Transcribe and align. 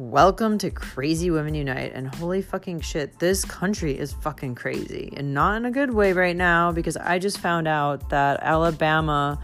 Welcome 0.00 0.56
to 0.60 0.70
Crazy 0.70 1.30
Women 1.30 1.54
Unite. 1.54 1.92
And 1.94 2.12
holy 2.14 2.40
fucking 2.40 2.80
shit, 2.80 3.18
this 3.18 3.44
country 3.44 3.98
is 3.98 4.14
fucking 4.14 4.54
crazy. 4.54 5.12
And 5.14 5.34
not 5.34 5.58
in 5.58 5.66
a 5.66 5.70
good 5.70 5.92
way 5.92 6.14
right 6.14 6.34
now 6.34 6.72
because 6.72 6.96
I 6.96 7.18
just 7.18 7.36
found 7.36 7.68
out 7.68 8.08
that 8.08 8.40
Alabama 8.42 9.38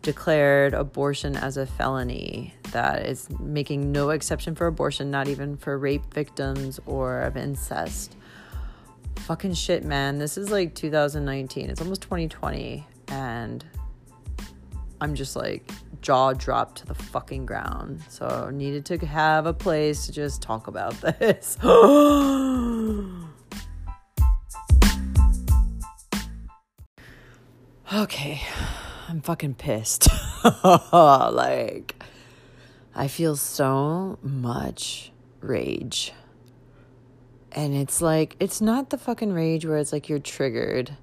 declared 0.00 0.72
abortion 0.72 1.36
as 1.36 1.58
a 1.58 1.66
felony, 1.66 2.54
that 2.72 3.04
is 3.04 3.28
making 3.38 3.92
no 3.92 4.08
exception 4.08 4.54
for 4.54 4.66
abortion, 4.66 5.10
not 5.10 5.28
even 5.28 5.58
for 5.58 5.76
rape 5.76 6.14
victims 6.14 6.80
or 6.86 7.20
of 7.20 7.36
incest. 7.36 8.16
Fucking 9.16 9.52
shit, 9.52 9.84
man. 9.84 10.16
This 10.16 10.38
is 10.38 10.50
like 10.50 10.74
2019. 10.74 11.68
It's 11.68 11.82
almost 11.82 12.00
2020. 12.00 12.86
And 13.08 13.62
I'm 15.00 15.14
just 15.14 15.36
like 15.36 15.70
jaw 16.00 16.32
dropped 16.32 16.78
to 16.78 16.86
the 16.86 16.94
fucking 16.94 17.46
ground. 17.46 18.02
So 18.08 18.50
needed 18.52 18.84
to 18.86 18.98
have 19.06 19.46
a 19.46 19.54
place 19.54 20.06
to 20.06 20.12
just 20.12 20.42
talk 20.42 20.66
about 20.66 20.94
this. 21.00 21.56
okay. 27.92 28.42
I'm 29.08 29.22
fucking 29.22 29.54
pissed. 29.54 30.08
like 30.92 32.02
I 32.94 33.08
feel 33.08 33.36
so 33.36 34.18
much 34.22 35.12
rage. 35.40 36.12
And 37.52 37.74
it's 37.74 38.02
like 38.02 38.36
it's 38.40 38.60
not 38.60 38.90
the 38.90 38.98
fucking 38.98 39.32
rage 39.32 39.64
where 39.64 39.78
it's 39.78 39.92
like 39.92 40.08
you're 40.08 40.18
triggered 40.18 40.96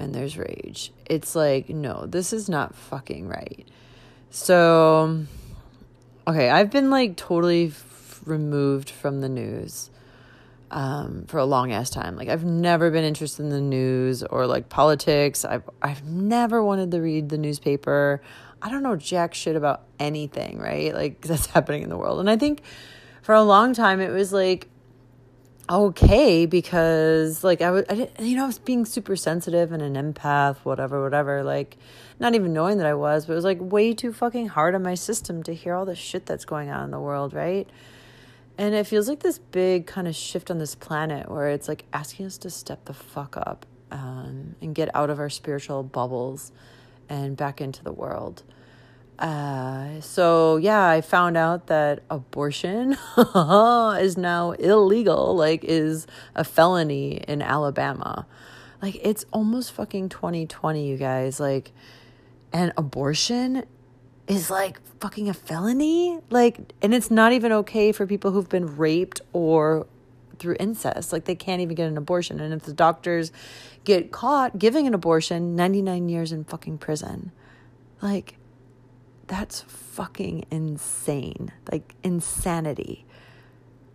and 0.00 0.14
there's 0.14 0.36
rage. 0.36 0.92
It's 1.06 1.34
like, 1.34 1.68
no, 1.68 2.06
this 2.06 2.32
is 2.32 2.48
not 2.48 2.74
fucking 2.74 3.28
right. 3.28 3.68
So, 4.30 5.24
okay, 6.26 6.48
I've 6.48 6.70
been 6.70 6.90
like 6.90 7.16
totally 7.16 7.68
f- 7.68 8.20
removed 8.24 8.90
from 8.90 9.20
the 9.20 9.28
news 9.28 9.90
um, 10.70 11.24
for 11.26 11.38
a 11.38 11.44
long 11.44 11.72
ass 11.72 11.90
time. 11.90 12.16
Like, 12.16 12.28
I've 12.28 12.44
never 12.44 12.90
been 12.90 13.04
interested 13.04 13.42
in 13.42 13.50
the 13.50 13.60
news 13.60 14.22
or 14.22 14.46
like 14.46 14.68
politics. 14.68 15.44
I've 15.44 15.68
I've 15.82 16.04
never 16.04 16.62
wanted 16.62 16.90
to 16.92 17.00
read 17.00 17.28
the 17.28 17.38
newspaper. 17.38 18.22
I 18.62 18.70
don't 18.70 18.82
know 18.82 18.96
jack 18.96 19.34
shit 19.34 19.56
about 19.56 19.82
anything, 19.98 20.58
right? 20.58 20.94
Like 20.94 21.20
that's 21.26 21.46
happening 21.46 21.82
in 21.82 21.88
the 21.90 21.98
world. 21.98 22.20
And 22.20 22.30
I 22.30 22.36
think 22.36 22.62
for 23.22 23.34
a 23.34 23.42
long 23.42 23.74
time 23.74 24.00
it 24.00 24.10
was 24.10 24.32
like 24.32 24.68
okay 25.70 26.46
because 26.46 27.44
like 27.44 27.62
I 27.62 27.70
was 27.70 27.84
I 27.88 27.94
didn't, 27.94 28.20
you 28.20 28.34
know 28.34 28.42
I 28.42 28.46
was 28.46 28.58
being 28.58 28.84
super 28.84 29.14
sensitive 29.14 29.70
and 29.70 29.80
an 29.80 29.94
empath 29.94 30.56
whatever 30.64 31.00
whatever 31.00 31.44
like 31.44 31.76
not 32.18 32.34
even 32.34 32.52
knowing 32.52 32.78
that 32.78 32.86
I 32.88 32.94
was 32.94 33.26
but 33.26 33.34
it 33.34 33.36
was 33.36 33.44
like 33.44 33.58
way 33.60 33.94
too 33.94 34.12
fucking 34.12 34.48
hard 34.48 34.74
on 34.74 34.82
my 34.82 34.94
system 34.94 35.44
to 35.44 35.54
hear 35.54 35.74
all 35.74 35.84
the 35.84 35.94
shit 35.94 36.26
that's 36.26 36.44
going 36.44 36.70
on 36.70 36.84
in 36.84 36.90
the 36.90 36.98
world 36.98 37.32
right? 37.32 37.68
And 38.58 38.74
it 38.74 38.86
feels 38.86 39.08
like 39.08 39.20
this 39.20 39.38
big 39.38 39.86
kind 39.86 40.08
of 40.08 40.14
shift 40.14 40.50
on 40.50 40.58
this 40.58 40.74
planet 40.74 41.30
where 41.30 41.48
it's 41.48 41.68
like 41.68 41.84
asking 41.92 42.26
us 42.26 42.36
to 42.38 42.50
step 42.50 42.84
the 42.84 42.92
fuck 42.92 43.36
up 43.36 43.64
um, 43.92 44.56
and 44.60 44.74
get 44.74 44.94
out 44.94 45.08
of 45.08 45.18
our 45.18 45.30
spiritual 45.30 45.82
bubbles 45.82 46.52
and 47.08 47.36
back 47.36 47.60
into 47.60 47.82
the 47.84 47.92
world 47.92 48.42
uh, 49.20 50.00
so 50.00 50.56
yeah, 50.56 50.88
I 50.88 51.02
found 51.02 51.36
out 51.36 51.66
that 51.66 52.02
abortion 52.10 52.96
is 53.16 54.16
now 54.16 54.52
illegal, 54.52 55.36
like 55.36 55.62
is 55.62 56.06
a 56.34 56.42
felony 56.42 57.16
in 57.28 57.42
Alabama. 57.42 58.26
Like 58.80 58.98
it's 59.02 59.26
almost 59.30 59.72
fucking 59.72 60.08
2020, 60.08 60.88
you 60.88 60.96
guys. 60.96 61.38
Like 61.38 61.72
and 62.50 62.72
abortion 62.78 63.64
is 64.26 64.50
like 64.50 64.80
fucking 65.00 65.28
a 65.28 65.34
felony? 65.34 66.18
Like 66.30 66.72
and 66.80 66.94
it's 66.94 67.10
not 67.10 67.32
even 67.32 67.52
okay 67.52 67.92
for 67.92 68.06
people 68.06 68.30
who've 68.30 68.48
been 68.48 68.78
raped 68.78 69.20
or 69.34 69.86
through 70.38 70.56
incest. 70.58 71.12
Like 71.12 71.26
they 71.26 71.34
can't 71.34 71.60
even 71.60 71.74
get 71.74 71.88
an 71.88 71.98
abortion. 71.98 72.40
And 72.40 72.54
if 72.54 72.62
the 72.62 72.72
doctors 72.72 73.32
get 73.84 74.12
caught 74.12 74.58
giving 74.58 74.86
an 74.86 74.94
abortion, 74.94 75.54
99 75.56 76.08
years 76.08 76.32
in 76.32 76.44
fucking 76.44 76.78
prison. 76.78 77.32
Like 78.00 78.36
that's 79.30 79.60
fucking 79.60 80.44
insane. 80.50 81.52
Like 81.70 81.94
insanity. 82.02 83.06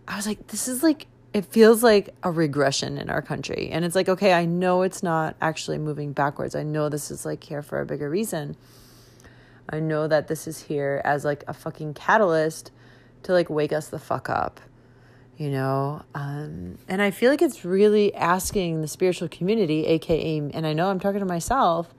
I 0.08 0.16
was 0.16 0.26
like, 0.26 0.48
this 0.48 0.70
is 0.70 0.82
like, 0.82 1.08
it 1.34 1.44
feels 1.44 1.84
like 1.84 2.16
a 2.24 2.32
regression 2.32 2.98
in 2.98 3.10
our 3.10 3.22
country. 3.22 3.68
And 3.70 3.84
it's 3.84 3.96
like, 3.96 4.08
okay, 4.08 4.32
I 4.32 4.46
know 4.46 4.82
it's 4.84 5.04
not 5.04 5.36
actually 5.42 5.78
moving 5.78 6.14
backwards. 6.14 6.56
I 6.56 6.64
know 6.64 6.88
this 6.88 7.12
is 7.12 7.26
like 7.26 7.44
here 7.44 7.62
for 7.62 7.82
a 7.82 7.86
bigger 7.86 8.10
reason. 8.10 8.56
I 9.70 9.82
know 9.82 10.08
that 10.08 10.30
this 10.30 10.48
is 10.48 10.62
here 10.62 11.02
as 11.04 11.26
like 11.26 11.44
a 11.50 11.54
fucking 11.54 11.96
catalyst 11.96 12.72
to 13.24 13.34
like 13.34 13.50
wake 13.50 13.74
us 13.74 13.90
the 13.90 14.00
fuck 14.00 14.30
up, 14.30 14.62
you 15.36 15.50
know? 15.50 16.02
Um, 16.14 16.78
and 16.88 17.02
I 17.02 17.12
feel 17.12 17.30
like 17.30 17.42
it's 17.42 17.66
really 17.66 18.16
asking 18.16 18.80
the 18.82 18.88
spiritual 18.88 19.28
community, 19.28 19.86
AKA, 19.86 20.38
and 20.54 20.66
I 20.66 20.72
know 20.72 20.90
I'm 20.90 21.00
talking 21.00 21.20
to 21.20 21.26
myself, 21.26 21.94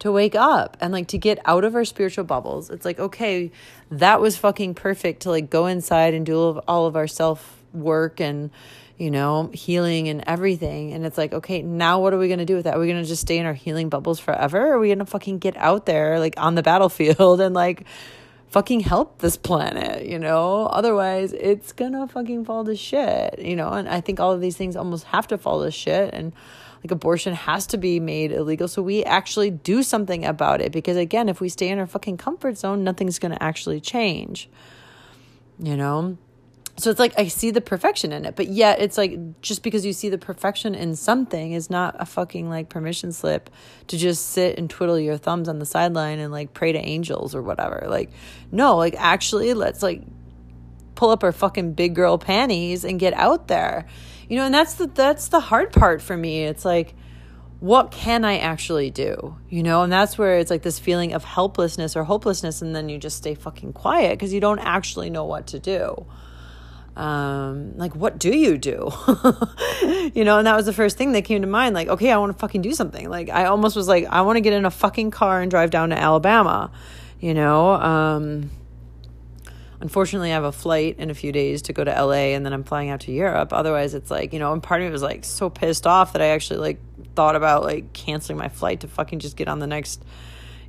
to 0.00 0.12
wake 0.12 0.34
up 0.34 0.76
and 0.80 0.92
like 0.92 1.08
to 1.08 1.18
get 1.18 1.38
out 1.44 1.64
of 1.64 1.74
our 1.74 1.84
spiritual 1.84 2.24
bubbles. 2.24 2.70
It's 2.70 2.84
like, 2.84 2.98
okay, 2.98 3.50
that 3.90 4.20
was 4.20 4.36
fucking 4.36 4.74
perfect 4.74 5.22
to 5.22 5.30
like 5.30 5.50
go 5.50 5.66
inside 5.66 6.14
and 6.14 6.26
do 6.26 6.58
all 6.66 6.86
of, 6.86 6.96
our 6.96 7.06
self 7.06 7.62
work 7.72 8.20
and, 8.20 8.50
you 8.98 9.10
know, 9.10 9.50
healing 9.52 10.08
and 10.08 10.22
everything. 10.26 10.92
And 10.92 11.04
it's 11.04 11.18
like, 11.18 11.32
okay, 11.32 11.62
now 11.62 12.00
what 12.00 12.12
are 12.12 12.18
we 12.18 12.28
going 12.28 12.38
to 12.38 12.44
do 12.44 12.54
with 12.54 12.64
that? 12.64 12.74
Are 12.74 12.80
we 12.80 12.86
going 12.86 13.02
to 13.02 13.08
just 13.08 13.22
stay 13.22 13.38
in 13.38 13.46
our 13.46 13.54
healing 13.54 13.88
bubbles 13.88 14.20
forever? 14.20 14.68
Or 14.68 14.74
are 14.74 14.78
we 14.78 14.88
going 14.88 14.98
to 14.98 15.06
fucking 15.06 15.38
get 15.38 15.56
out 15.56 15.86
there 15.86 16.18
like 16.18 16.34
on 16.36 16.54
the 16.54 16.62
battlefield 16.62 17.40
and 17.40 17.54
like 17.54 17.84
fucking 18.48 18.80
help 18.80 19.18
this 19.18 19.36
planet, 19.36 20.06
you 20.06 20.18
know? 20.18 20.66
Otherwise, 20.66 21.32
it's 21.32 21.72
to 21.72 22.06
fucking 22.08 22.44
fall 22.44 22.64
to 22.64 22.76
shit, 22.76 23.38
you 23.38 23.56
know? 23.56 23.70
And 23.70 23.88
I 23.88 24.00
think 24.00 24.20
all 24.20 24.32
of 24.32 24.40
these 24.40 24.56
things 24.56 24.76
almost 24.76 25.04
have 25.04 25.26
to 25.28 25.38
fall 25.38 25.64
to 25.64 25.70
shit. 25.70 26.12
And, 26.12 26.32
like 26.84 26.90
abortion 26.90 27.34
has 27.34 27.66
to 27.66 27.78
be 27.78 27.98
made 27.98 28.30
illegal 28.30 28.68
so 28.68 28.82
we 28.82 29.02
actually 29.04 29.50
do 29.50 29.82
something 29.82 30.24
about 30.24 30.60
it 30.60 30.70
because 30.70 30.96
again 30.96 31.28
if 31.28 31.40
we 31.40 31.48
stay 31.48 31.68
in 31.68 31.78
our 31.78 31.86
fucking 31.86 32.16
comfort 32.16 32.58
zone 32.58 32.84
nothing's 32.84 33.18
going 33.18 33.32
to 33.32 33.42
actually 33.42 33.80
change 33.80 34.48
you 35.58 35.76
know 35.76 36.16
so 36.76 36.90
it's 36.90 36.98
like 36.98 37.14
I 37.16 37.28
see 37.28 37.52
the 37.52 37.60
perfection 37.60 38.12
in 38.12 38.24
it, 38.24 38.34
but 38.34 38.48
yet 38.48 38.80
it's 38.80 38.98
like 38.98 39.40
just 39.40 39.62
because 39.62 39.86
you 39.86 39.92
see 39.92 40.08
the 40.08 40.18
perfection 40.18 40.74
in 40.74 40.96
something 40.96 41.52
is 41.52 41.70
not 41.70 41.94
a 42.00 42.04
fucking 42.04 42.50
like 42.50 42.68
permission 42.68 43.12
slip 43.12 43.48
to 43.86 43.96
just 43.96 44.30
sit 44.30 44.58
and 44.58 44.68
twiddle 44.68 44.98
your 44.98 45.16
thumbs 45.16 45.48
on 45.48 45.60
the 45.60 45.66
sideline 45.66 46.18
and 46.18 46.32
like 46.32 46.52
pray 46.52 46.72
to 46.72 46.78
angels 46.78 47.32
or 47.32 47.42
whatever. 47.42 47.86
Like, 47.88 48.10
no, 48.50 48.76
like 48.76 48.96
actually 48.98 49.54
let's 49.54 49.84
like 49.84 50.02
pull 50.96 51.10
up 51.10 51.22
our 51.22 51.30
fucking 51.30 51.74
big 51.74 51.94
girl 51.94 52.18
panties 52.18 52.84
and 52.84 52.98
get 52.98 53.12
out 53.14 53.46
there 53.46 53.86
you 54.28 54.36
know 54.36 54.44
and 54.44 54.54
that's 54.54 54.74
the 54.74 54.86
that's 54.86 55.28
the 55.28 55.40
hard 55.40 55.72
part 55.72 56.02
for 56.02 56.16
me. 56.16 56.44
It's 56.44 56.64
like 56.64 56.94
what 57.60 57.90
can 57.90 58.24
i 58.24 58.38
actually 58.38 58.90
do? 58.90 59.36
You 59.48 59.62
know 59.62 59.82
and 59.82 59.92
that's 59.92 60.18
where 60.18 60.38
it's 60.38 60.50
like 60.50 60.62
this 60.62 60.78
feeling 60.78 61.12
of 61.12 61.24
helplessness 61.24 61.96
or 61.96 62.04
hopelessness 62.04 62.62
and 62.62 62.74
then 62.74 62.88
you 62.88 62.98
just 62.98 63.16
stay 63.16 63.34
fucking 63.34 63.72
quiet 63.72 64.10
because 64.10 64.32
you 64.32 64.40
don't 64.40 64.58
actually 64.58 65.10
know 65.10 65.24
what 65.24 65.48
to 65.48 65.58
do. 65.58 66.06
Um 66.96 67.76
like 67.76 67.94
what 67.96 68.18
do 68.18 68.36
you 68.36 68.58
do? 68.58 68.90
You 70.14 70.24
know 70.24 70.38
and 70.38 70.46
that 70.46 70.56
was 70.56 70.66
the 70.66 70.72
first 70.72 70.96
thing 70.96 71.12
that 71.12 71.24
came 71.24 71.42
to 71.42 71.48
mind 71.48 71.74
like 71.74 71.88
okay 71.88 72.12
i 72.12 72.16
want 72.18 72.32
to 72.32 72.38
fucking 72.38 72.62
do 72.62 72.72
something. 72.72 73.08
Like 73.08 73.30
i 73.30 73.46
almost 73.46 73.76
was 73.76 73.88
like 73.88 74.04
i 74.10 74.22
want 74.22 74.36
to 74.36 74.40
get 74.40 74.52
in 74.52 74.64
a 74.64 74.70
fucking 74.70 75.10
car 75.10 75.40
and 75.40 75.50
drive 75.50 75.70
down 75.70 75.90
to 75.90 75.98
alabama 75.98 76.70
you 77.20 77.32
know 77.32 77.72
um 77.72 78.50
unfortunately 79.84 80.30
I 80.30 80.34
have 80.34 80.44
a 80.44 80.50
flight 80.50 80.96
in 80.98 81.10
a 81.10 81.14
few 81.14 81.30
days 81.30 81.60
to 81.62 81.74
go 81.74 81.84
to 81.84 81.90
LA 81.90 82.32
and 82.32 82.44
then 82.44 82.54
I'm 82.54 82.64
flying 82.64 82.88
out 82.88 83.00
to 83.00 83.12
Europe. 83.12 83.52
Otherwise 83.52 83.92
it's 83.92 84.10
like, 84.10 84.32
you 84.32 84.38
know, 84.38 84.54
and 84.54 84.62
part 84.62 84.80
of 84.80 84.86
me 84.86 84.90
was 84.90 85.02
like 85.02 85.26
so 85.26 85.50
pissed 85.50 85.86
off 85.86 86.14
that 86.14 86.22
I 86.22 86.28
actually 86.28 86.60
like 86.60 86.78
thought 87.14 87.36
about 87.36 87.64
like 87.64 87.92
canceling 87.92 88.38
my 88.38 88.48
flight 88.48 88.80
to 88.80 88.88
fucking 88.88 89.18
just 89.18 89.36
get 89.36 89.46
on 89.46 89.58
the 89.58 89.66
next 89.66 90.02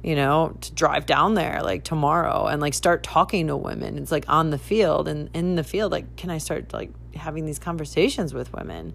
you 0.04 0.16
know, 0.16 0.56
to 0.62 0.72
drive 0.74 1.06
down 1.06 1.34
there 1.34 1.62
like 1.64 1.84
tomorrow 1.84 2.46
and 2.46 2.62
like 2.62 2.74
start 2.74 3.04
talking 3.04 3.48
to 3.48 3.56
women. 3.56 3.98
It's 3.98 4.12
like 4.12 4.26
on 4.28 4.50
the 4.50 4.58
field 4.58 5.08
and 5.08 5.30
in 5.34 5.56
the 5.56 5.64
field, 5.64 5.94
like, 5.94 6.18
can 6.18 6.30
I 6.30 6.38
start 6.38 6.74
like 6.74 6.92
having 7.16 7.46
these 7.46 7.58
conversations 7.58 8.34
with 8.34 8.54
women? 8.54 8.94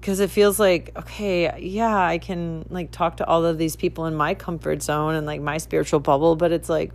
Because 0.00 0.18
it 0.20 0.30
feels 0.30 0.58
like, 0.58 0.90
okay, 0.96 1.56
yeah, 1.60 1.96
I 1.96 2.16
can 2.16 2.64
like 2.70 2.90
talk 2.90 3.18
to 3.18 3.26
all 3.26 3.44
of 3.44 3.58
these 3.58 3.76
people 3.76 4.06
in 4.06 4.14
my 4.16 4.34
comfort 4.34 4.82
zone 4.82 5.14
and 5.14 5.26
like 5.26 5.42
my 5.42 5.58
spiritual 5.58 6.00
bubble, 6.00 6.34
but 6.34 6.50
it's 6.50 6.70
like, 6.70 6.92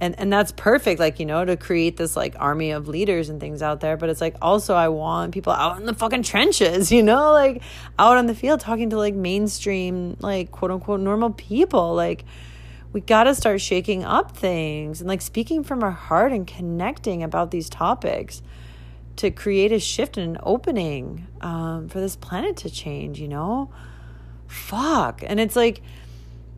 and 0.00 0.18
and 0.18 0.32
that's 0.32 0.52
perfect 0.52 1.00
like 1.00 1.18
you 1.18 1.26
know 1.26 1.44
to 1.44 1.56
create 1.56 1.96
this 1.96 2.16
like 2.16 2.34
army 2.38 2.70
of 2.70 2.88
leaders 2.88 3.28
and 3.28 3.40
things 3.40 3.62
out 3.62 3.80
there. 3.80 3.96
But 3.96 4.10
it's 4.10 4.20
like 4.20 4.36
also 4.42 4.74
i 4.74 4.88
want 4.88 5.32
people 5.32 5.52
out 5.52 5.78
in 5.78 5.86
the 5.86 5.94
fucking 5.94 6.22
trenches 6.22 6.92
you 6.96 7.02
know 7.02 7.32
like 7.32 7.62
out 7.98 8.16
on 8.16 8.26
the 8.26 8.34
field 8.34 8.60
talking 8.60 8.90
to 8.90 8.98
like 8.98 9.14
mainstream 9.14 10.16
like 10.20 10.50
quote 10.50 10.70
unquote 10.70 11.00
normal 11.00 11.30
people. 11.30 11.94
Like 11.94 12.24
we 12.92 13.00
got 13.00 13.24
to 13.24 13.34
start 13.34 13.60
shaking 13.60 14.04
up 14.04 14.36
things 14.36 15.00
and 15.00 15.08
like 15.08 15.22
speaking 15.22 15.64
from 15.64 15.82
our 15.82 15.90
heart 15.90 16.32
and 16.32 16.46
connecting 16.46 17.22
about 17.22 17.50
these 17.50 17.68
topics 17.68 18.42
to 19.16 19.30
create 19.30 19.72
a 19.72 19.78
shift 19.78 20.18
and 20.18 20.36
an 20.36 20.42
opening 20.42 21.26
um, 21.40 21.88
for 21.88 22.00
this 22.00 22.16
planet 22.16 22.56
to 22.58 22.70
change 22.70 23.18
you 23.18 23.28
know? 23.28 23.70
Fuck. 24.46 25.22
And 25.26 25.40
it's 25.40 25.56
like 25.56 25.82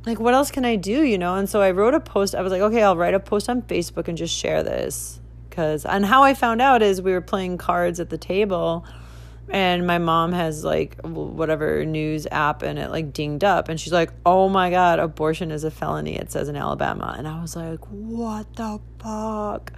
like 0.08 0.18
what 0.18 0.34
else 0.34 0.50
can 0.50 0.64
I 0.64 0.76
do, 0.76 1.02
you 1.02 1.18
know? 1.18 1.36
And 1.36 1.48
so 1.48 1.60
I 1.60 1.70
wrote 1.70 1.94
a 1.94 2.00
post. 2.00 2.34
I 2.34 2.42
was 2.42 2.50
like, 2.50 2.62
okay, 2.62 2.82
I'll 2.82 2.96
write 2.96 3.14
a 3.14 3.20
post 3.20 3.48
on 3.48 3.62
Facebook 3.62 4.08
and 4.08 4.16
just 4.16 4.34
share 4.34 4.62
this 4.62 5.20
because 5.48 5.84
and 5.84 6.04
how 6.04 6.22
I 6.22 6.34
found 6.34 6.60
out 6.60 6.82
is 6.82 7.02
we 7.02 7.12
were 7.12 7.20
playing 7.20 7.58
cards 7.58 8.00
at 8.00 8.10
the 8.10 8.18
table 8.18 8.86
and 9.50 9.86
my 9.86 9.98
mom 9.98 10.32
has 10.32 10.62
like 10.62 11.00
whatever 11.02 11.84
news 11.84 12.26
app 12.30 12.62
and 12.62 12.78
it 12.78 12.90
like 12.90 13.12
dinged 13.12 13.44
up 13.44 13.68
and 13.68 13.80
she's 13.80 13.92
like 13.92 14.12
oh 14.26 14.48
my 14.48 14.70
god 14.70 14.98
abortion 14.98 15.50
is 15.50 15.64
a 15.64 15.70
felony 15.70 16.16
it 16.16 16.30
says 16.30 16.48
in 16.48 16.56
alabama 16.56 17.14
and 17.16 17.26
i 17.26 17.40
was 17.40 17.56
like 17.56 17.80
what 17.86 18.54
the 18.56 18.78
fuck 18.98 19.72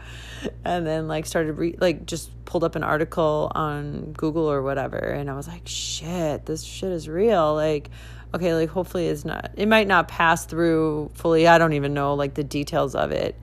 and 0.65 0.87
then 0.87 1.07
like 1.07 1.25
started 1.25 1.53
re- 1.53 1.77
like 1.81 2.05
just 2.05 2.31
pulled 2.45 2.65
up 2.65 2.75
an 2.75 2.83
article 2.83 3.51
on 3.55 4.13
google 4.13 4.51
or 4.51 4.63
whatever 4.63 4.99
and 4.99 5.31
i 5.31 5.35
was 5.35 5.47
like 5.47 5.63
shit 5.67 6.47
this 6.47 6.65
shit 6.65 6.91
is 6.91 7.09
real 7.09 7.55
like 7.55 7.91
okay 8.35 8.55
like 8.55 8.69
hopefully 8.69 9.07
it's 9.07 9.25
not 9.25 9.51
it 9.57 9.67
might 9.67 9.87
not 9.87 10.09
pass 10.09 10.47
through 10.47 11.11
fully 11.15 11.47
i 11.47 11.59
don't 11.59 11.73
even 11.73 11.95
know 11.95 12.15
like 12.15 12.35
the 12.35 12.45
details 12.45 12.95
of 12.95 13.11
it 13.11 13.35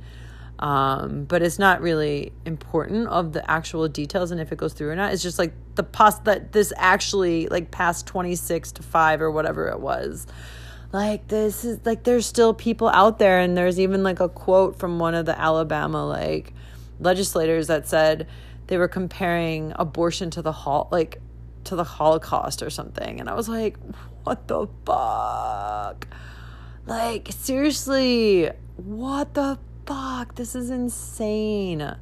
um, 0.59 1.25
but 1.25 1.43
it's 1.43 1.59
not 1.59 1.81
really 1.81 2.33
important 2.45 3.07
of 3.09 3.31
the 3.33 3.49
actual 3.49 3.87
details 3.87 4.31
and 4.31 4.41
if 4.41 4.51
it 4.51 4.57
goes 4.57 4.73
through 4.73 4.89
or 4.89 4.95
not. 4.95 5.13
It's 5.13 5.21
just 5.21 5.37
like 5.37 5.53
the 5.75 5.83
pos 5.83 6.19
that 6.19 6.51
this 6.51 6.73
actually 6.77 7.47
like 7.47 7.69
past 7.69 8.07
26 8.07 8.71
to 8.73 8.83
5 8.83 9.21
or 9.21 9.31
whatever 9.31 9.67
it 9.67 9.79
was. 9.79 10.25
Like 10.91 11.27
this 11.27 11.63
is 11.63 11.79
like 11.85 12.03
there's 12.03 12.25
still 12.25 12.53
people 12.53 12.89
out 12.89 13.19
there 13.19 13.39
and 13.39 13.55
there's 13.55 13.79
even 13.79 14.03
like 14.03 14.19
a 14.19 14.29
quote 14.29 14.79
from 14.79 14.99
one 14.99 15.13
of 15.13 15.25
the 15.25 15.39
Alabama 15.39 16.07
like 16.07 16.53
legislators 16.99 17.67
that 17.67 17.87
said 17.87 18.27
they 18.65 18.77
were 18.77 18.87
comparing 18.87 19.73
abortion 19.75 20.31
to 20.31 20.41
the 20.41 20.51
hol 20.51 20.87
like 20.91 21.21
to 21.65 21.75
the 21.75 21.83
Holocaust 21.83 22.63
or 22.63 22.69
something. 22.69 23.19
And 23.19 23.29
I 23.29 23.35
was 23.35 23.47
like, 23.47 23.77
what 24.27 24.45
the 24.49 24.67
fuck? 24.85 26.05
Like 26.85 27.29
seriously, 27.31 28.51
what 28.75 29.33
the 29.33 29.57
fuck, 29.85 30.35
this 30.35 30.53
is 30.53 30.69
insane. 30.69 31.95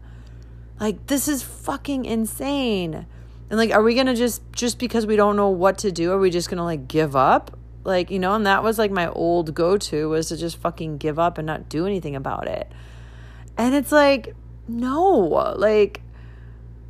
Like, 0.80 1.06
this 1.06 1.28
is 1.28 1.44
fucking 1.44 2.06
insane. 2.06 3.06
And 3.52 3.60
like, 3.60 3.72
are 3.72 3.84
we 3.84 3.94
gonna 3.94 4.16
just, 4.16 4.42
just 4.54 4.80
because 4.80 5.06
we 5.06 5.16
don't 5.16 5.36
know 5.36 5.50
what 5.50 5.78
to 5.80 5.92
do, 5.92 6.12
are 6.14 6.18
we 6.18 6.32
just 6.32 6.50
gonna 6.50 6.64
like 6.64 6.88
give 6.88 7.16
up? 7.16 7.60
Like, 7.84 8.10
you 8.10 8.18
know, 8.18 8.34
and 8.34 8.48
that 8.48 8.64
was 8.64 8.80
like 8.80 8.90
my 8.90 9.08
old 9.10 9.54
go 9.54 9.78
to 9.78 10.10
was 10.10 10.30
to 10.30 10.38
just 10.38 10.58
fucking 10.58 10.98
give 10.98 11.20
up 11.20 11.38
and 11.38 11.46
not 11.46 11.70
do 11.70 11.86
anything 11.86 12.16
about 12.16 12.48
it. 12.48 12.72
And 13.56 13.76
it's 13.76 13.92
like, 13.92 14.34
no, 14.68 15.00
like, 15.58 16.02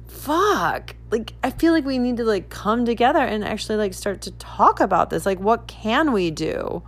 fuck. 0.07 0.96
Like, 1.12 1.34
I 1.44 1.52
feel 1.52 1.74
like 1.74 1.86
we 1.86 1.98
need 1.98 2.18
to 2.18 2.24
like 2.24 2.50
come 2.50 2.86
together 2.86 3.19
and 3.19 3.44
actually 3.44 3.78
like 3.78 3.94
start 3.94 4.22
to 4.24 4.31
talk 4.31 4.80
about 4.80 5.10
this. 5.10 5.25
Like, 5.25 5.40
what 5.40 5.68
can 5.68 6.12
we 6.12 6.31
do? 6.31 6.84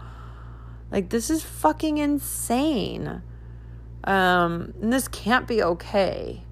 Like, 0.92 1.10
this 1.10 1.30
is 1.30 1.44
fucking 1.44 1.98
insane. 1.98 3.22
Um, 4.04 4.74
and 4.81 4.94
this 4.94 5.08
can't 5.08 5.48
be 5.48 5.62
okay. 5.62 6.44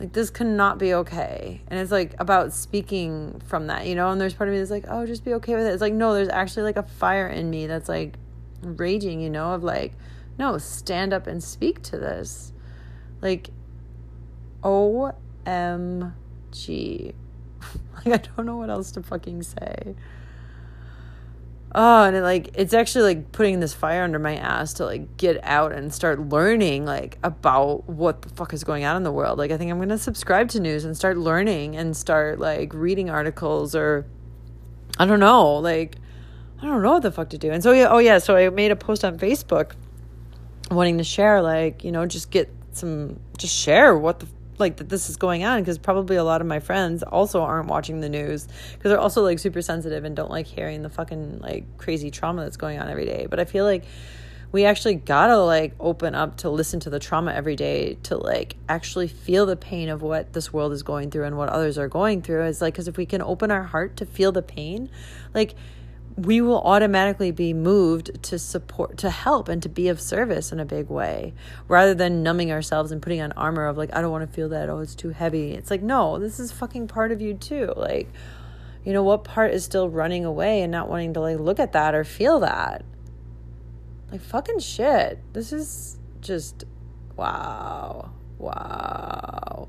Like, 0.00 0.12
this 0.12 0.30
cannot 0.30 0.78
be 0.78 0.92
okay. 0.94 1.62
And 1.68 1.80
it's 1.80 1.92
like 1.92 2.14
about 2.18 2.52
speaking 2.52 3.40
from 3.46 3.68
that, 3.68 3.86
you 3.86 3.94
know? 3.94 4.10
And 4.10 4.20
there's 4.20 4.34
part 4.34 4.48
of 4.48 4.52
me 4.52 4.58
that's 4.58 4.70
like, 4.70 4.84
oh, 4.88 5.06
just 5.06 5.24
be 5.24 5.34
okay 5.34 5.54
with 5.54 5.66
it. 5.66 5.72
It's 5.72 5.80
like, 5.80 5.94
no, 5.94 6.12
there's 6.12 6.28
actually 6.28 6.64
like 6.64 6.76
a 6.76 6.82
fire 6.82 7.28
in 7.28 7.48
me 7.48 7.66
that's 7.66 7.88
like 7.88 8.16
raging, 8.62 9.20
you 9.20 9.30
know, 9.30 9.52
of 9.52 9.62
like, 9.64 9.92
no, 10.38 10.58
stand 10.58 11.14
up 11.14 11.26
and 11.26 11.42
speak 11.42 11.82
to 11.84 11.98
this. 11.98 12.52
Like, 13.22 13.50
OMG. 15.46 17.14
like, 17.94 18.06
I 18.06 18.16
don't 18.16 18.46
know 18.46 18.56
what 18.56 18.70
else 18.70 18.90
to 18.92 19.02
fucking 19.02 19.42
say. 19.42 19.94
Oh 21.78 22.04
and 22.04 22.16
it 22.16 22.22
like 22.22 22.50
it's 22.54 22.72
actually 22.72 23.04
like 23.14 23.32
putting 23.32 23.60
this 23.60 23.74
fire 23.74 24.02
under 24.02 24.18
my 24.18 24.36
ass 24.36 24.72
to 24.74 24.86
like 24.86 25.18
get 25.18 25.38
out 25.44 25.72
and 25.72 25.92
start 25.92 26.20
learning 26.20 26.86
like 26.86 27.18
about 27.22 27.86
what 27.86 28.22
the 28.22 28.30
fuck 28.30 28.54
is 28.54 28.64
going 28.64 28.84
on 28.84 28.96
in 28.96 29.02
the 29.02 29.12
world. 29.12 29.36
Like 29.36 29.50
i 29.50 29.58
think 29.58 29.70
i'm 29.70 29.78
gonna 29.78 29.98
subscribe 29.98 30.48
to 30.50 30.60
news 30.60 30.86
and 30.86 30.96
start 30.96 31.18
learning 31.18 31.76
and 31.76 31.94
start 31.94 32.38
like 32.38 32.72
reading 32.72 33.10
articles 33.10 33.74
or 33.74 34.06
i 34.98 35.04
don't 35.04 35.20
know 35.20 35.56
like 35.56 35.96
i 36.62 36.64
don't 36.64 36.80
know 36.82 36.92
what 36.92 37.02
the 37.02 37.12
fuck 37.12 37.28
to 37.30 37.38
do. 37.38 37.50
And 37.50 37.62
so 37.62 37.72
yeah 37.72 37.88
oh 37.90 37.98
yeah 37.98 38.18
so 38.18 38.36
i 38.36 38.48
made 38.48 38.70
a 38.70 38.76
post 38.76 39.04
on 39.04 39.18
facebook 39.18 39.72
wanting 40.70 40.96
to 40.96 41.04
share 41.04 41.42
like 41.42 41.84
you 41.84 41.92
know 41.92 42.06
just 42.06 42.30
get 42.30 42.50
some 42.72 43.20
just 43.36 43.54
share 43.54 43.98
what 43.98 44.20
the 44.20 44.26
like 44.58 44.76
that 44.76 44.88
this 44.88 45.08
is 45.08 45.16
going 45.16 45.44
on 45.44 45.60
because 45.60 45.78
probably 45.78 46.16
a 46.16 46.24
lot 46.24 46.40
of 46.40 46.46
my 46.46 46.60
friends 46.60 47.02
also 47.02 47.42
aren't 47.42 47.68
watching 47.68 48.00
the 48.00 48.08
news 48.08 48.46
because 48.72 48.90
they're 48.90 49.00
also 49.00 49.22
like 49.22 49.38
super 49.38 49.62
sensitive 49.62 50.04
and 50.04 50.16
don't 50.16 50.30
like 50.30 50.46
hearing 50.46 50.82
the 50.82 50.90
fucking 50.90 51.40
like 51.40 51.64
crazy 51.78 52.10
trauma 52.10 52.42
that's 52.42 52.56
going 52.56 52.78
on 52.78 52.88
every 52.88 53.04
day. 53.04 53.26
But 53.28 53.40
I 53.40 53.44
feel 53.44 53.64
like 53.64 53.84
we 54.52 54.64
actually 54.64 54.94
gotta 54.94 55.38
like 55.38 55.74
open 55.80 56.14
up 56.14 56.38
to 56.38 56.50
listen 56.50 56.80
to 56.80 56.90
the 56.90 56.98
trauma 56.98 57.32
every 57.32 57.56
day 57.56 57.98
to 58.04 58.16
like 58.16 58.56
actually 58.68 59.08
feel 59.08 59.46
the 59.46 59.56
pain 59.56 59.88
of 59.88 60.02
what 60.02 60.32
this 60.32 60.52
world 60.52 60.72
is 60.72 60.82
going 60.82 61.10
through 61.10 61.24
and 61.24 61.36
what 61.36 61.48
others 61.48 61.78
are 61.78 61.88
going 61.88 62.22
through. 62.22 62.44
Is 62.44 62.60
like 62.60 62.74
because 62.74 62.88
if 62.88 62.96
we 62.96 63.06
can 63.06 63.22
open 63.22 63.50
our 63.50 63.64
heart 63.64 63.96
to 63.98 64.06
feel 64.06 64.32
the 64.32 64.42
pain, 64.42 64.88
like 65.34 65.54
we 66.16 66.40
will 66.40 66.60
automatically 66.62 67.30
be 67.30 67.52
moved 67.52 68.22
to 68.22 68.38
support 68.38 68.96
to 68.96 69.10
help 69.10 69.48
and 69.48 69.62
to 69.62 69.68
be 69.68 69.88
of 69.88 70.00
service 70.00 70.50
in 70.50 70.58
a 70.58 70.64
big 70.64 70.88
way 70.88 71.34
rather 71.68 71.94
than 71.94 72.22
numbing 72.22 72.50
ourselves 72.50 72.90
and 72.90 73.02
putting 73.02 73.20
on 73.20 73.32
armor 73.32 73.66
of 73.66 73.76
like 73.76 73.94
i 73.94 74.00
don't 74.00 74.10
want 74.10 74.28
to 74.28 74.34
feel 74.34 74.48
that. 74.48 74.70
Oh 74.70 74.78
it's 74.78 74.94
too 74.94 75.10
heavy. 75.10 75.52
It's 75.52 75.70
like 75.70 75.82
no 75.82 76.18
this 76.18 76.40
is 76.40 76.50
fucking 76.52 76.88
part 76.88 77.12
of 77.12 77.20
you 77.20 77.34
too. 77.34 77.72
Like 77.76 78.08
you 78.84 78.92
know 78.92 79.02
what 79.02 79.24
part 79.24 79.52
is 79.52 79.64
still 79.64 79.88
running 79.88 80.24
away 80.24 80.62
and 80.62 80.72
not 80.72 80.88
wanting 80.88 81.12
to 81.14 81.20
like 81.20 81.38
look 81.38 81.58
at 81.58 81.72
that 81.72 81.94
or 81.94 82.04
feel 82.04 82.40
that? 82.40 82.84
Like 84.10 84.22
fucking 84.22 84.60
shit. 84.60 85.18
This 85.34 85.52
is 85.52 85.98
just 86.20 86.64
wow. 87.16 88.10
Wow 88.38 89.68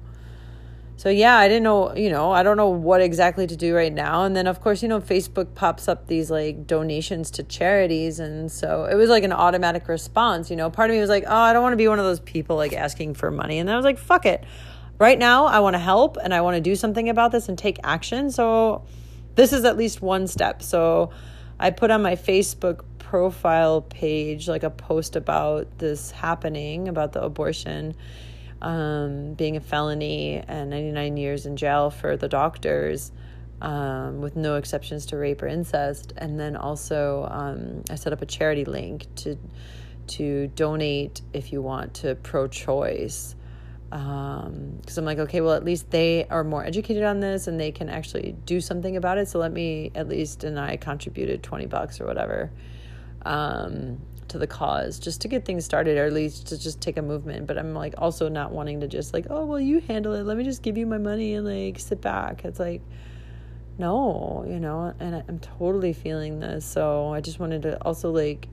so 0.97 1.09
yeah, 1.09 1.37
I 1.37 1.47
didn't 1.47 1.61
know, 1.61 1.95
you 1.95 2.09
know, 2.09 2.31
I 2.31 2.41
don't 2.41 2.57
know 2.57 2.69
what 2.69 3.01
exactly 3.01 3.45
to 3.45 3.55
do 3.55 3.75
right 3.75 3.93
now. 3.93 4.23
And 4.23 4.35
then 4.35 4.47
of 4.47 4.61
course, 4.61 4.81
you 4.81 4.89
know, 4.89 4.99
Facebook 4.99 5.53
pops 5.53 5.87
up 5.87 6.07
these 6.07 6.31
like 6.31 6.65
donations 6.65 7.29
to 7.31 7.43
charities 7.43 8.19
and 8.19 8.51
so 8.51 8.85
it 8.85 8.95
was 8.95 9.07
like 9.07 9.23
an 9.23 9.31
automatic 9.31 9.87
response, 9.87 10.49
you 10.49 10.55
know. 10.55 10.71
Part 10.71 10.89
of 10.89 10.95
me 10.95 10.99
was 10.99 11.09
like, 11.09 11.25
"Oh, 11.27 11.35
I 11.35 11.53
don't 11.53 11.61
want 11.61 11.73
to 11.73 11.77
be 11.77 11.87
one 11.87 11.99
of 11.99 12.05
those 12.05 12.19
people 12.19 12.55
like 12.55 12.73
asking 12.73 13.13
for 13.13 13.29
money." 13.29 13.59
And 13.59 13.69
I 13.69 13.75
was 13.75 13.85
like, 13.85 13.99
"Fuck 13.99 14.25
it. 14.25 14.43
Right 14.97 15.19
now, 15.19 15.45
I 15.45 15.59
want 15.59 15.75
to 15.75 15.79
help 15.79 16.17
and 16.17 16.33
I 16.33 16.41
want 16.41 16.55
to 16.55 16.61
do 16.61 16.75
something 16.75 17.09
about 17.09 17.31
this 17.31 17.47
and 17.47 17.59
take 17.59 17.77
action." 17.83 18.31
So 18.31 18.83
this 19.35 19.53
is 19.53 19.65
at 19.65 19.77
least 19.77 20.01
one 20.01 20.25
step. 20.25 20.63
So 20.63 21.11
I 21.59 21.69
put 21.69 21.91
on 21.91 22.01
my 22.01 22.15
Facebook 22.15 22.81
profile 22.97 23.81
page 23.81 24.47
like 24.49 24.63
a 24.63 24.71
post 24.71 25.15
about 25.15 25.77
this 25.77 26.09
happening 26.09 26.87
about 26.87 27.13
the 27.13 27.21
abortion 27.21 27.95
um, 28.61 29.33
being 29.33 29.57
a 29.57 29.61
felony 29.61 30.43
and 30.47 30.69
99 30.69 31.17
years 31.17 31.45
in 31.45 31.57
jail 31.57 31.89
for 31.89 32.17
the 32.17 32.27
doctors 32.27 33.11
um, 33.61 34.21
with 34.21 34.35
no 34.35 34.55
exceptions 34.55 35.07
to 35.07 35.17
rape 35.17 35.41
or 35.41 35.47
incest. 35.47 36.13
And 36.17 36.39
then 36.39 36.55
also, 36.55 37.27
um, 37.29 37.83
I 37.89 37.95
set 37.95 38.13
up 38.13 38.21
a 38.21 38.25
charity 38.25 38.65
link 38.65 39.07
to 39.17 39.37
to 40.07 40.47
donate 40.47 41.21
if 41.33 41.51
you 41.51 41.61
want 41.61 41.95
to 41.95 42.15
pro-choice. 42.15 43.35
Because 43.89 44.47
um, 44.47 44.81
I'm 44.97 45.05
like, 45.05 45.19
okay, 45.19 45.41
well, 45.41 45.53
at 45.53 45.65
least 45.65 45.91
they 45.91 46.25
are 46.29 46.45
more 46.45 46.63
educated 46.63 47.03
on 47.03 47.19
this 47.19 47.47
and 47.47 47.59
they 47.59 47.71
can 47.71 47.89
actually 47.89 48.35
do 48.45 48.61
something 48.61 48.95
about 48.95 49.17
it. 49.17 49.27
So 49.27 49.39
let 49.39 49.51
me 49.51 49.91
at 49.95 50.07
least, 50.07 50.45
and 50.45 50.57
I 50.57 50.77
contributed 50.77 51.43
20 51.43 51.65
bucks 51.65 51.99
or 51.99 52.05
whatever. 52.05 52.51
Um, 53.25 54.01
to 54.29 54.37
the 54.37 54.47
cause 54.47 54.99
just 54.99 55.21
to 55.21 55.27
get 55.27 55.45
things 55.45 55.65
started 55.65 55.97
or 55.97 56.05
at 56.05 56.13
least 56.13 56.47
to 56.47 56.57
just 56.57 56.81
take 56.81 56.97
a 56.97 57.01
movement. 57.01 57.47
But 57.47 57.57
i'm 57.57 57.73
like 57.73 57.95
also 57.97 58.29
not 58.29 58.51
wanting 58.51 58.81
to 58.81 58.87
just 58.87 59.13
like 59.13 59.27
oh 59.29 59.45
well 59.45 59.59
you 59.59 59.79
handle 59.79 60.13
it. 60.13 60.23
Let 60.23 60.37
me 60.37 60.43
just 60.43 60.61
give 60.61 60.77
you 60.77 60.85
my 60.85 60.97
money 60.97 61.33
and 61.33 61.45
like 61.45 61.79
sit 61.79 62.01
back. 62.01 62.45
It's 62.45 62.59
like 62.59 62.81
no 63.79 64.43
you 64.47 64.59
know 64.59 64.91
and 64.99 65.23
i'm 65.27 65.39
totally 65.39 65.93
feeling 65.93 66.39
this. 66.39 66.65
So 66.65 67.13
i 67.13 67.21
just 67.21 67.39
wanted 67.39 67.63
to 67.63 67.83
also 67.83 68.11
like 68.11 68.47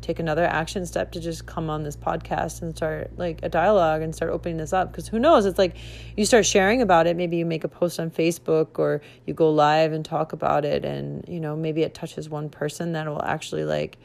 take 0.00 0.18
another 0.18 0.44
action 0.44 0.86
step 0.86 1.12
to 1.12 1.20
just 1.20 1.46
come 1.46 1.68
on 1.68 1.82
this 1.82 1.96
podcast 1.96 2.62
and 2.62 2.74
start 2.74 3.10
like 3.18 3.40
a 3.42 3.48
dialogue 3.48 4.02
and 4.02 4.14
start 4.14 4.30
opening 4.30 4.56
this 4.56 4.72
up. 4.72 4.90
Because 4.90 5.08
who 5.08 5.18
knows? 5.18 5.44
It's 5.46 5.58
like 5.58 5.76
you 6.16 6.24
start 6.24 6.46
sharing 6.46 6.82
about 6.82 7.06
it. 7.06 7.16
Maybe 7.16 7.36
you 7.36 7.46
make 7.46 7.64
a 7.64 7.68
post 7.68 8.00
on 8.00 8.10
facebook 8.10 8.78
or 8.78 9.02
you 9.26 9.34
go 9.34 9.50
live 9.50 9.92
and 9.92 10.04
talk 10.04 10.32
about 10.32 10.64
it. 10.64 10.84
And 10.84 11.24
you 11.28 11.40
know 11.40 11.56
maybe 11.56 11.82
it 11.82 11.94
touches 11.94 12.28
one 12.28 12.48
person 12.48 12.92
that 12.92 13.06
will 13.06 13.22
actually 13.22 13.64
like 13.64 13.98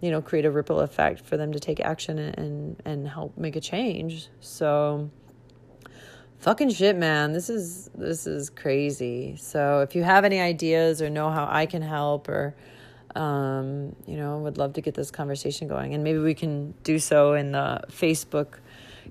you 0.00 0.10
know 0.10 0.20
create 0.20 0.44
a 0.44 0.50
ripple 0.50 0.80
effect 0.80 1.20
for 1.20 1.36
them 1.36 1.52
to 1.52 1.60
take 1.60 1.80
action 1.80 2.18
and 2.18 2.80
and 2.84 3.08
help 3.08 3.36
make 3.36 3.56
a 3.56 3.60
change. 3.60 4.28
So 4.40 5.10
fucking 6.38 6.70
shit 6.70 6.96
man. 6.96 7.32
This 7.32 7.48
is 7.48 7.90
this 7.94 8.26
is 8.26 8.50
crazy. 8.50 9.36
So 9.36 9.80
if 9.80 9.94
you 9.94 10.02
have 10.02 10.24
any 10.24 10.40
ideas 10.40 11.00
or 11.00 11.10
know 11.10 11.30
how 11.30 11.48
i 11.50 11.66
can 11.66 11.82
help 11.82 12.28
or 12.28 12.54
um, 13.14 13.96
you 14.06 14.16
know 14.16 14.38
would 14.38 14.58
love 14.58 14.74
to 14.74 14.80
get 14.80 14.94
this 14.94 15.10
conversation 15.10 15.68
going. 15.68 15.94
And 15.94 16.04
maybe 16.04 16.18
we 16.18 16.34
can 16.34 16.74
do 16.82 16.98
so 16.98 17.34
in 17.34 17.52
the 17.52 17.82
facebook 17.90 18.58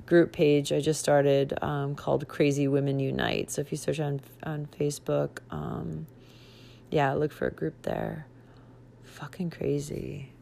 group 0.05 0.33
page 0.33 0.73
i 0.73 0.79
just 0.81 0.99
started 0.99 1.57
um, 1.61 1.95
called 1.95 2.27
crazy 2.27 2.67
women 2.67 2.99
unite. 2.99 3.49
So 3.49 3.61
if 3.61 3.71
you 3.71 3.77
search 3.77 3.99
on 3.99 4.21
on 4.43 4.67
facebook 4.79 5.39
um, 5.49 6.05
yeah 6.91 7.13
look 7.13 7.31
for 7.31 7.47
a 7.47 7.51
group 7.51 7.81
there. 7.81 8.27
Fucking 9.03 9.49
crazy 9.49 10.34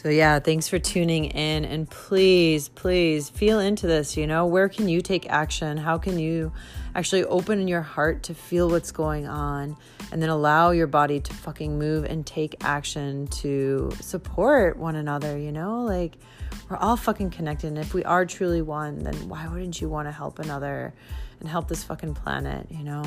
So, 0.00 0.10
yeah, 0.10 0.38
thanks 0.38 0.68
for 0.68 0.78
tuning 0.78 1.24
in. 1.24 1.64
And 1.64 1.90
please, 1.90 2.68
please 2.68 3.28
feel 3.28 3.58
into 3.58 3.88
this. 3.88 4.16
You 4.16 4.28
know, 4.28 4.46
where 4.46 4.68
can 4.68 4.88
you 4.88 5.00
take 5.00 5.28
action? 5.28 5.76
How 5.76 5.98
can 5.98 6.20
you 6.20 6.52
actually 6.94 7.24
open 7.24 7.66
your 7.66 7.82
heart 7.82 8.22
to 8.22 8.34
feel 8.34 8.68
what's 8.70 8.92
going 8.92 9.26
on 9.26 9.76
and 10.12 10.22
then 10.22 10.28
allow 10.28 10.70
your 10.70 10.86
body 10.86 11.18
to 11.18 11.34
fucking 11.34 11.80
move 11.80 12.04
and 12.04 12.24
take 12.24 12.54
action 12.60 13.26
to 13.42 13.90
support 14.00 14.76
one 14.76 14.94
another? 14.94 15.36
You 15.36 15.50
know, 15.50 15.82
like 15.82 16.16
we're 16.70 16.76
all 16.76 16.96
fucking 16.96 17.30
connected. 17.30 17.66
And 17.66 17.78
if 17.78 17.92
we 17.92 18.04
are 18.04 18.24
truly 18.24 18.62
one, 18.62 19.00
then 19.00 19.28
why 19.28 19.48
wouldn't 19.48 19.80
you 19.80 19.88
want 19.88 20.06
to 20.06 20.12
help 20.12 20.38
another 20.38 20.94
and 21.40 21.48
help 21.48 21.66
this 21.66 21.82
fucking 21.82 22.14
planet? 22.14 22.68
You 22.70 22.84
know, 22.84 23.02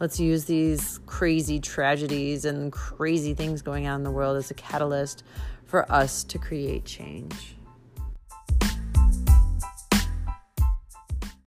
let's 0.00 0.18
use 0.18 0.46
these 0.46 0.98
crazy 1.06 1.60
tragedies 1.60 2.44
and 2.44 2.72
crazy 2.72 3.32
things 3.32 3.62
going 3.62 3.86
on 3.86 4.00
in 4.00 4.02
the 4.02 4.10
world 4.10 4.36
as 4.36 4.50
a 4.50 4.54
catalyst 4.54 5.22
for 5.72 5.90
us 5.90 6.22
to 6.22 6.38
create 6.38 6.84
change. 6.84 7.56